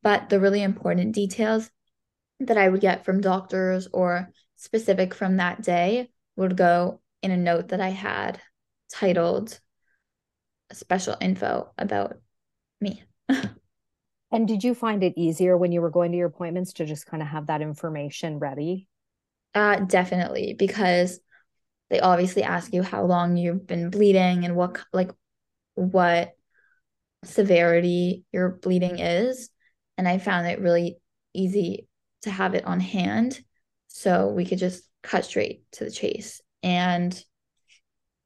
But 0.02 0.30
the 0.30 0.40
really 0.40 0.62
important 0.62 1.14
details 1.14 1.70
that 2.40 2.56
I 2.56 2.68
would 2.68 2.80
get 2.80 3.04
from 3.04 3.20
doctors 3.20 3.86
or 3.92 4.30
specific 4.56 5.14
from 5.14 5.36
that 5.36 5.62
day 5.62 6.10
would 6.36 6.56
go 6.56 7.00
in 7.22 7.30
a 7.30 7.36
note 7.36 7.68
that 7.68 7.80
I 7.80 7.90
had 7.90 8.40
titled 8.92 9.58
special 10.72 11.16
info 11.20 11.72
about 11.76 12.16
me. 12.80 13.02
and 13.28 14.48
did 14.48 14.64
you 14.64 14.74
find 14.74 15.02
it 15.02 15.14
easier 15.16 15.56
when 15.56 15.72
you 15.72 15.80
were 15.80 15.90
going 15.90 16.12
to 16.12 16.18
your 16.18 16.28
appointments 16.28 16.74
to 16.74 16.86
just 16.86 17.06
kind 17.06 17.22
of 17.22 17.28
have 17.28 17.48
that 17.48 17.62
information 17.62 18.38
ready? 18.38 18.86
Uh, 19.54 19.80
definitely, 19.80 20.54
because 20.58 21.20
they 21.90 22.00
obviously 22.00 22.42
ask 22.42 22.72
you 22.72 22.82
how 22.82 23.04
long 23.04 23.36
you've 23.36 23.66
been 23.66 23.90
bleeding 23.90 24.44
and 24.44 24.54
what 24.54 24.80
like 24.92 25.10
what 25.74 26.32
severity 27.24 28.24
your 28.32 28.50
bleeding 28.50 28.98
is. 28.98 29.50
And 29.98 30.08
I 30.08 30.18
found 30.18 30.46
it 30.46 30.60
really 30.60 30.98
easy 31.34 31.88
to 32.22 32.30
have 32.30 32.54
it 32.54 32.64
on 32.64 32.80
hand. 32.80 33.40
So 33.88 34.28
we 34.28 34.46
could 34.46 34.58
just 34.58 34.84
cut 35.02 35.24
straight 35.24 35.64
to 35.72 35.84
the 35.84 35.90
chase. 35.90 36.40
And 36.62 37.18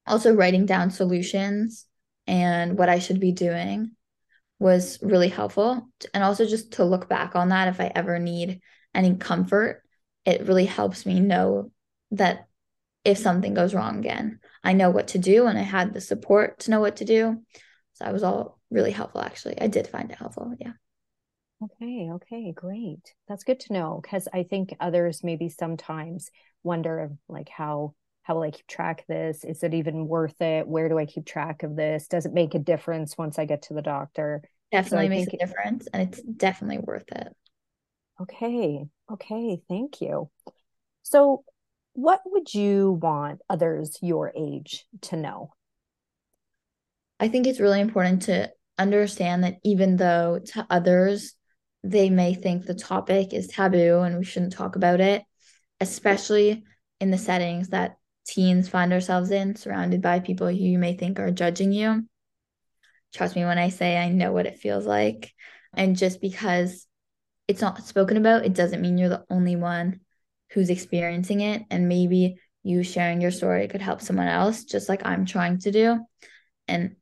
also 0.07 0.35
writing 0.35 0.67
down 0.67 0.91
solutions 0.91 1.87
and 2.27 2.79
what 2.79 2.89
I 2.89 2.99
should 2.99 3.21
be 3.21 3.33
doing 3.33 3.93
was 4.59 4.99
really 5.03 5.29
helpful. 5.29 5.89
And 6.13 6.23
also 6.23 6.47
just 6.47 6.73
to 6.75 6.85
look 6.85 7.09
back 7.09 7.37
on 7.37 7.49
that 7.51 7.69
if 7.69 7.81
I 7.81 7.91
ever 7.95 8.19
need 8.19 8.61
any 8.95 9.17
comfort, 9.17 9.83
it 10.25 10.47
really 10.47 10.67
helps 10.67 11.05
me 11.05 11.21
know 11.21 11.71
that 12.13 12.47
if 13.05 13.19
something 13.19 13.53
goes 13.53 13.75
wrong 13.75 13.99
again, 13.99 14.41
I 14.63 14.73
know 14.73 14.91
what 14.91 15.09
to 15.09 15.19
do 15.19 15.47
and 15.47 15.59
I 15.59 15.63
had 15.63 15.93
the 15.93 16.01
support 16.01 16.61
to 16.61 16.71
know 16.71 16.81
what 16.81 16.97
to 16.97 17.05
do. 17.05 17.43
So 17.95 18.05
I 18.05 18.13
was 18.13 18.23
all 18.23 18.59
really 18.71 18.93
helpful 18.93 19.21
actually. 19.21 19.61
I 19.61 19.67
did 19.67 19.87
find 19.87 20.11
it 20.11 20.19
helpful. 20.19 20.53
Yeah. 20.59 20.73
Okay, 21.63 22.09
okay, 22.13 22.53
great. 22.53 23.15
That's 23.29 23.45
good 23.45 23.61
to 23.61 23.73
know 23.73 24.01
because 24.03 24.29
I 24.33 24.43
think 24.43 24.75
others 24.81 25.23
maybe 25.23 25.49
sometimes 25.49 26.31
wonder 26.63 27.13
like 27.29 27.49
how 27.49 27.95
how 28.25 28.35
will 28.35 28.43
I 28.43 28.51
keep 28.51 28.67
track 28.67 29.01
of 29.01 29.07
this? 29.07 29.45
Is 29.45 29.63
it 29.63 29.75
even 29.75 30.09
worth 30.09 30.41
it? 30.41 30.67
Where 30.67 30.89
do 30.89 30.99
I 30.99 31.05
keep 31.05 31.27
track 31.27 31.63
of 31.63 31.77
this? 31.77 32.09
Does 32.09 32.25
it 32.25 32.33
make 32.33 32.55
a 32.55 32.59
difference 32.59 33.17
once 33.19 33.39
I 33.39 33.45
get 33.45 33.63
to 33.63 33.75
the 33.75 33.83
doctor? 33.83 34.43
Definitely 34.73 35.07
so 35.07 35.11
makes 35.11 35.35
a 35.35 35.37
difference 35.37 35.87
and 35.93 36.09
it's 36.09 36.23
definitely 36.23 36.79
worth 36.79 37.05
it. 37.13 37.29
Okay. 38.23 38.87
Okay, 39.13 39.61
thank 39.69 40.01
you. 40.01 40.31
So 41.03 41.45
what 41.93 42.23
would 42.25 42.55
you 42.55 42.99
want 43.03 43.43
others 43.51 43.99
your 44.01 44.33
age 44.35 44.87
to 45.03 45.17
know? 45.17 45.53
I 47.21 47.29
think 47.29 47.47
it's 47.47 47.61
really 47.61 47.81
important 47.81 48.23
to 48.23 48.51
understand 48.79 49.45
that 49.45 49.59
even 49.65 49.97
though 49.97 50.41
to 50.53 50.67
others 50.71 51.35
they 51.85 52.09
may 52.09 52.33
think 52.33 52.65
the 52.65 52.75
topic 52.75 53.35
is 53.35 53.49
taboo 53.49 54.01
and 54.01 54.17
we 54.17 54.25
shouldn't 54.25 54.55
talk 54.55 54.77
about 54.77 55.01
it, 55.01 55.23
especially 55.79 56.65
in 57.01 57.11
the 57.11 57.19
settings 57.19 57.69
that 57.69 57.97
teens 58.25 58.69
find 58.69 58.93
ourselves 58.93 59.31
in, 59.31 59.57
surrounded 59.57 60.03
by 60.03 60.21
people 60.21 60.49
who 60.49 60.55
you 60.55 60.79
may 60.79 60.97
think 60.97 61.19
are 61.19 61.31
judging 61.31 61.73
you. 61.73 62.05
Trust 63.13 63.37
me 63.37 63.45
when 63.45 63.59
I 63.59 63.69
say 63.69 63.97
I 63.97 64.09
know 64.09 64.33
what 64.33 64.47
it 64.47 64.59
feels 64.59 64.87
like. 64.87 65.33
And 65.75 65.97
just 65.97 66.21
because 66.21 66.87
it's 67.47 67.61
not 67.61 67.85
spoken 67.85 68.17
about, 68.17 68.45
it 68.45 68.55
doesn't 68.55 68.81
mean 68.81 68.99
you're 68.99 69.09
the 69.09 69.25
only 69.31 69.57
one 69.57 70.01
who's 70.53 70.71
experiencing 70.71 71.41
it. 71.41 71.63
And 71.71 71.89
maybe 71.89 72.37
you 72.63 72.83
sharing 72.83 73.21
your 73.21 73.31
story 73.31 73.69
could 73.69 73.83
help 73.83 74.01
someone 74.01 74.29
else, 74.29 74.65
just 74.65 74.89
like 74.89 75.05
I'm 75.05 75.27
trying 75.27 75.59
to 75.61 75.71
do. 75.71 76.01
And 76.67 76.97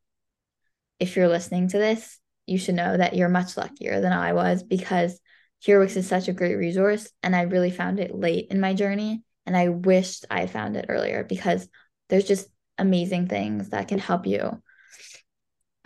if 0.98 1.16
you're 1.16 1.28
listening 1.28 1.68
to 1.68 1.78
this, 1.78 2.18
you 2.46 2.58
should 2.58 2.74
know 2.74 2.96
that 2.96 3.14
you're 3.14 3.28
much 3.28 3.56
luckier 3.56 4.00
than 4.00 4.12
I 4.12 4.32
was 4.32 4.62
because 4.62 5.18
HeroWix 5.64 5.96
is 5.96 6.08
such 6.08 6.28
a 6.28 6.32
great 6.32 6.56
resource. 6.56 7.08
And 7.22 7.36
I 7.36 7.42
really 7.42 7.70
found 7.70 8.00
it 8.00 8.14
late 8.14 8.48
in 8.50 8.60
my 8.60 8.74
journey. 8.74 9.22
And 9.46 9.56
I 9.56 9.68
wished 9.68 10.24
I 10.30 10.46
found 10.46 10.76
it 10.76 10.86
earlier 10.88 11.24
because 11.24 11.68
there's 12.08 12.26
just 12.26 12.48
amazing 12.78 13.28
things 13.28 13.70
that 13.70 13.88
can 13.88 13.98
help 13.98 14.26
you 14.26 14.62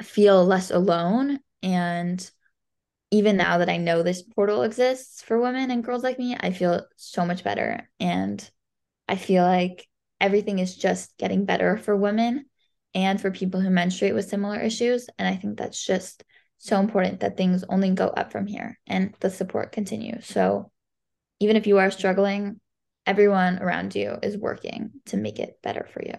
feel 0.02 0.44
less 0.44 0.70
alone. 0.70 1.40
And 1.62 2.30
even 3.10 3.36
now 3.36 3.58
that 3.58 3.69
I 3.69 3.76
know 3.76 4.02
this 4.02 4.23
portal 4.23 4.62
exists 4.62 5.23
for 5.23 5.38
women 5.40 5.71
and 5.71 5.84
girls 5.84 6.02
like 6.02 6.19
me, 6.19 6.36
I 6.38 6.50
feel 6.50 6.86
so 6.97 7.25
much 7.25 7.45
better. 7.45 7.88
And 8.00 8.49
I 9.08 9.16
feel 9.16 9.45
like 9.45 9.86
everything 10.21 10.58
is 10.58 10.76
just 10.76 11.16
getting 11.19 11.45
better 11.45 11.76
for 11.76 11.97
women 11.97 12.47
and 12.95 13.21
for 13.21 13.30
people 13.30 13.60
who 13.60 13.71
menstruate 13.71 14.14
with 14.14 14.28
similar 14.28 14.58
issues. 14.58 15.08
And 15.19 15.28
I 15.28 15.36
think 15.36 15.58
that's 15.58 15.84
just 15.84 16.25
so 16.58 16.80
important 16.80 17.21
that 17.21 17.36
things 17.36 17.64
only 17.69 17.90
go 17.90 18.08
up 18.08 18.32
from 18.32 18.47
here 18.47 18.78
and 18.86 19.14
the 19.21 19.30
support 19.30 19.73
continues. 19.73 20.26
So 20.26 20.71
even 21.38 21.56
if 21.56 21.66
you 21.66 21.78
are 21.78 21.90
struggling, 21.90 22.60
everyone 23.06 23.58
around 23.60 23.95
you 23.95 24.19
is 24.23 24.36
working 24.36 24.90
to 25.06 25.16
make 25.16 25.38
it 25.38 25.58
better 25.62 25.88
for 25.92 26.02
you. 26.04 26.14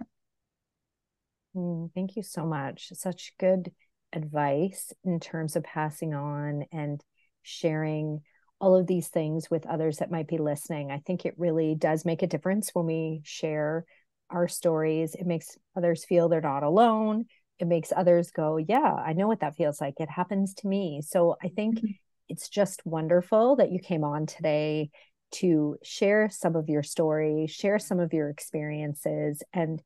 Mm, 1.56 1.91
thank 1.93 2.15
you 2.15 2.23
so 2.23 2.45
much. 2.45 2.89
Such 2.93 3.34
good 3.39 3.71
advice 4.13 4.93
in 5.04 5.19
terms 5.19 5.56
of 5.56 5.63
passing 5.63 6.13
on 6.13 6.63
and 6.71 7.02
sharing 7.41 8.21
all 8.60 8.76
of 8.76 8.88
these 8.88 9.08
things 9.08 9.50
with 9.50 9.65
others 9.65 9.97
that 9.97 10.12
might 10.12 10.28
be 10.28 10.38
listening. 10.38 10.91
I 10.91 11.00
think 11.06 11.26
it 11.26 11.36
really 11.38 11.76
does 11.76 12.06
make 12.06 12.23
a 12.23 12.28
difference 12.28 12.71
when 12.73 12.86
we 12.86 13.21
share 13.23 13.86
our 14.30 14.47
stories. 14.47 15.13
It 15.13 15.28
makes 15.28 15.58
others 15.76 16.06
feel 16.06 16.30
they're 16.30 16.41
not 16.41 16.63
alone. 16.63 17.26
It 17.60 17.67
makes 17.67 17.93
others 17.95 18.32
go, 18.32 18.58
Yeah, 18.58 18.93
I 18.93 19.13
know 19.13 19.28
what 19.28 19.41
that 19.41 19.56
feels 19.56 19.80
like. 19.82 19.95
It 20.00 20.10
happens 20.10 20.54
to 20.56 20.67
me. 20.67 21.02
So 21.06 21.36
I 21.43 21.50
think 21.50 21.78
mm-hmm. 21.78 21.91
it's 22.30 22.50
just 22.50 22.86
wonderful 22.86 23.58
that 23.58 23.71
you 23.71 23.80
came 23.80 24.04
on 24.04 24.26
today 24.26 24.89
to 25.32 25.78
share 25.84 26.30
some 26.30 26.56
of 26.56 26.70
your 26.70 26.84
story, 26.84 27.48
share 27.48 27.80
some 27.80 28.00
of 28.00 28.13
your 28.13 28.30
experiences, 28.30 29.44
and 29.54 29.82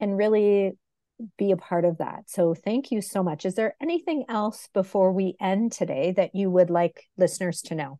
and 0.00 0.16
really 0.16 0.72
be 1.38 1.52
a 1.52 1.56
part 1.56 1.84
of 1.84 1.98
that. 1.98 2.28
So 2.28 2.54
thank 2.54 2.90
you 2.90 3.00
so 3.00 3.22
much. 3.22 3.44
Is 3.46 3.54
there 3.54 3.76
anything 3.80 4.24
else 4.28 4.68
before 4.72 5.12
we 5.12 5.36
end 5.40 5.72
today 5.72 6.12
that 6.16 6.34
you 6.34 6.50
would 6.50 6.70
like 6.70 7.06
listeners 7.16 7.62
to 7.62 7.74
know? 7.74 7.98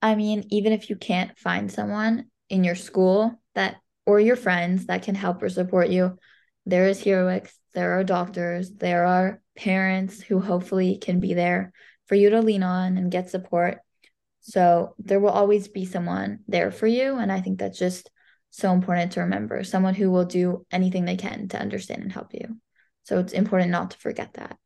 I 0.00 0.14
mean, 0.14 0.44
even 0.50 0.72
if 0.72 0.88
you 0.88 0.96
can't 0.96 1.36
find 1.36 1.72
someone 1.72 2.26
in 2.48 2.62
your 2.62 2.76
school 2.76 3.40
that 3.54 3.76
or 4.04 4.20
your 4.20 4.36
friends 4.36 4.86
that 4.86 5.02
can 5.02 5.16
help 5.16 5.42
or 5.42 5.48
support 5.48 5.88
you, 5.88 6.16
there 6.64 6.86
is 6.86 7.00
Heroics, 7.00 7.58
there 7.74 7.98
are 7.98 8.04
doctors, 8.04 8.70
there 8.70 9.06
are 9.06 9.40
parents 9.56 10.20
who 10.20 10.40
hopefully 10.40 10.98
can 10.98 11.18
be 11.18 11.34
there 11.34 11.72
for 12.06 12.14
you 12.14 12.30
to 12.30 12.40
lean 12.40 12.62
on 12.62 12.98
and 12.98 13.10
get 13.10 13.30
support. 13.30 13.78
So 14.48 14.94
there 15.00 15.18
will 15.18 15.30
always 15.30 15.66
be 15.66 15.84
someone 15.84 16.38
there 16.46 16.70
for 16.70 16.86
you. 16.86 17.16
And 17.16 17.32
I 17.32 17.40
think 17.40 17.58
that's 17.58 17.80
just 17.80 18.12
so 18.50 18.70
important 18.72 19.10
to 19.12 19.22
remember 19.22 19.64
someone 19.64 19.94
who 19.94 20.08
will 20.08 20.24
do 20.24 20.64
anything 20.70 21.04
they 21.04 21.16
can 21.16 21.48
to 21.48 21.60
understand 21.60 22.02
and 22.04 22.12
help 22.12 22.32
you. 22.32 22.56
So 23.02 23.18
it's 23.18 23.32
important 23.32 23.72
not 23.72 23.90
to 23.90 23.98
forget 23.98 24.34
that. 24.34 24.56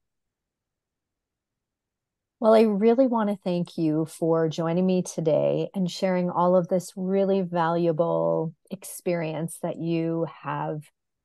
Well, 2.40 2.52
I 2.54 2.62
really 2.62 3.06
want 3.06 3.30
to 3.30 3.38
thank 3.42 3.78
you 3.78 4.04
for 4.04 4.50
joining 4.50 4.84
me 4.84 5.02
today 5.02 5.70
and 5.74 5.90
sharing 5.90 6.28
all 6.28 6.56
of 6.56 6.68
this 6.68 6.92
really 6.94 7.40
valuable 7.40 8.54
experience 8.70 9.58
that 9.62 9.78
you 9.78 10.26
have 10.42 10.82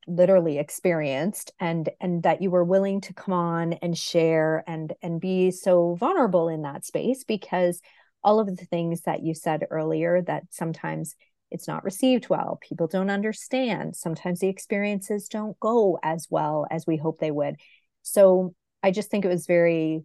literally 0.07 0.59
experienced 0.59 1.51
and 1.59 1.89
and 1.99 2.23
that 2.23 2.41
you 2.41 2.51
were 2.51 2.63
willing 2.63 3.01
to 3.01 3.13
come 3.13 3.33
on 3.33 3.73
and 3.73 3.97
share 3.97 4.63
and 4.67 4.93
and 5.01 5.19
be 5.19 5.51
so 5.51 5.95
vulnerable 5.95 6.47
in 6.47 6.61
that 6.61 6.85
space 6.85 7.23
because 7.23 7.81
all 8.25 8.39
of 8.39 8.47
the 8.47 8.65
things 8.65 9.01
that 9.01 9.23
you 9.23 9.33
said 9.33 9.65
earlier 9.69 10.21
that 10.23 10.43
sometimes 10.49 11.15
it's 11.51 11.67
not 11.67 11.83
received 11.83 12.27
well 12.27 12.59
people 12.61 12.87
don't 12.87 13.09
understand 13.09 13.95
sometimes 13.95 14.39
the 14.39 14.47
experiences 14.47 15.29
don't 15.29 15.57
go 15.59 15.97
as 16.03 16.27
well 16.29 16.65
as 16.71 16.85
we 16.85 16.97
hope 16.97 17.19
they 17.19 17.31
would 17.31 17.55
so 18.01 18.53
i 18.83 18.91
just 18.91 19.09
think 19.09 19.23
it 19.23 19.29
was 19.29 19.45
very 19.45 20.03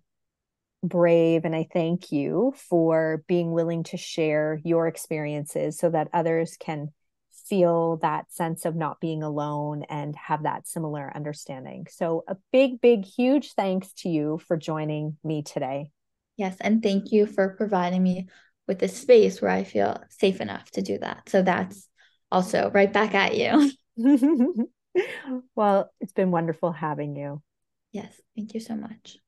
brave 0.83 1.45
and 1.45 1.57
i 1.57 1.67
thank 1.73 2.13
you 2.13 2.53
for 2.57 3.25
being 3.27 3.51
willing 3.53 3.83
to 3.83 3.97
share 3.97 4.61
your 4.65 4.87
experiences 4.87 5.79
so 5.79 5.91
that 5.91 6.09
others 6.13 6.57
can 6.61 6.91
feel 7.51 7.97
that 7.97 8.33
sense 8.33 8.65
of 8.65 8.77
not 8.77 9.01
being 9.01 9.23
alone 9.23 9.83
and 9.91 10.15
have 10.15 10.45
that 10.45 10.69
similar 10.69 11.11
understanding. 11.15 11.85
So, 11.91 12.23
a 12.29 12.37
big, 12.53 12.81
big, 12.81 13.05
huge 13.05 13.55
thanks 13.55 13.93
to 13.99 14.09
you 14.09 14.41
for 14.47 14.57
joining 14.57 15.17
me 15.25 15.43
today. 15.43 15.91
Yes. 16.41 16.57
And 16.59 16.83
thank 16.83 17.13
you 17.13 17.27
for 17.27 17.51
providing 17.51 18.03
me 18.03 18.27
with 18.67 18.79
this 18.79 18.97
space 18.97 19.43
where 19.43 19.51
I 19.51 19.63
feel 19.63 20.03
safe 20.09 20.41
enough 20.41 20.71
to 20.71 20.81
do 20.81 20.97
that. 20.97 21.29
So, 21.29 21.43
that's 21.43 21.87
also 22.33 22.71
right 22.73 22.91
back 22.91 23.15
at 23.15 23.37
you. 23.37 23.71
well, 25.55 25.91
it's 26.01 26.15
been 26.15 26.31
wonderful 26.31 26.73
having 26.73 27.15
you. 27.15 27.43
Yes. 27.93 28.19
Thank 28.35 28.55
you 28.55 28.61
so 28.61 28.75
much. 28.75 29.19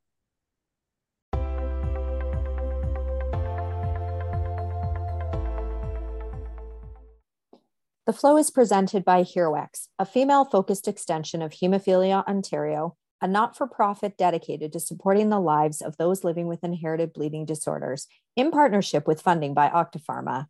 The 8.07 8.15
Flow 8.15 8.39
is 8.39 8.51
presented 8.51 9.05
by 9.05 9.23
HeroX, 9.23 9.89
a 9.99 10.07
female 10.07 10.47
focused 10.47 10.89
extension 10.89 11.43
of 11.43 11.53
Hemophilia 11.53 12.27
Ontario, 12.27 12.97
a 13.23 13.29
not 13.29 13.57
for 13.57 13.69
profit 13.69 14.19
dedicated 14.19 14.73
to 14.73 14.81
supporting 14.81 15.31
the 15.31 15.41
lives 15.41 15.81
of 15.81 15.97
those 15.97 16.25
living 16.25 16.49
with 16.49 16.65
inherited 16.65 17.13
bleeding 17.13 17.47
disorders, 17.47 18.09
in 18.37 18.51
partnership 18.51 19.07
with 19.07 19.23
funding 19.23 19.55
by 19.55 19.69
Octapharma. 19.69 20.47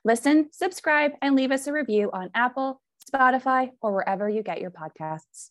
Listen, 0.03 0.49
subscribe, 0.51 1.11
and 1.21 1.35
leave 1.35 1.51
us 1.51 1.67
a 1.67 1.73
review 1.73 2.09
on 2.13 2.29
Apple, 2.33 2.81
Spotify, 3.13 3.71
or 3.81 3.91
wherever 3.91 4.29
you 4.29 4.41
get 4.41 4.61
your 4.61 4.71
podcasts. 4.71 5.49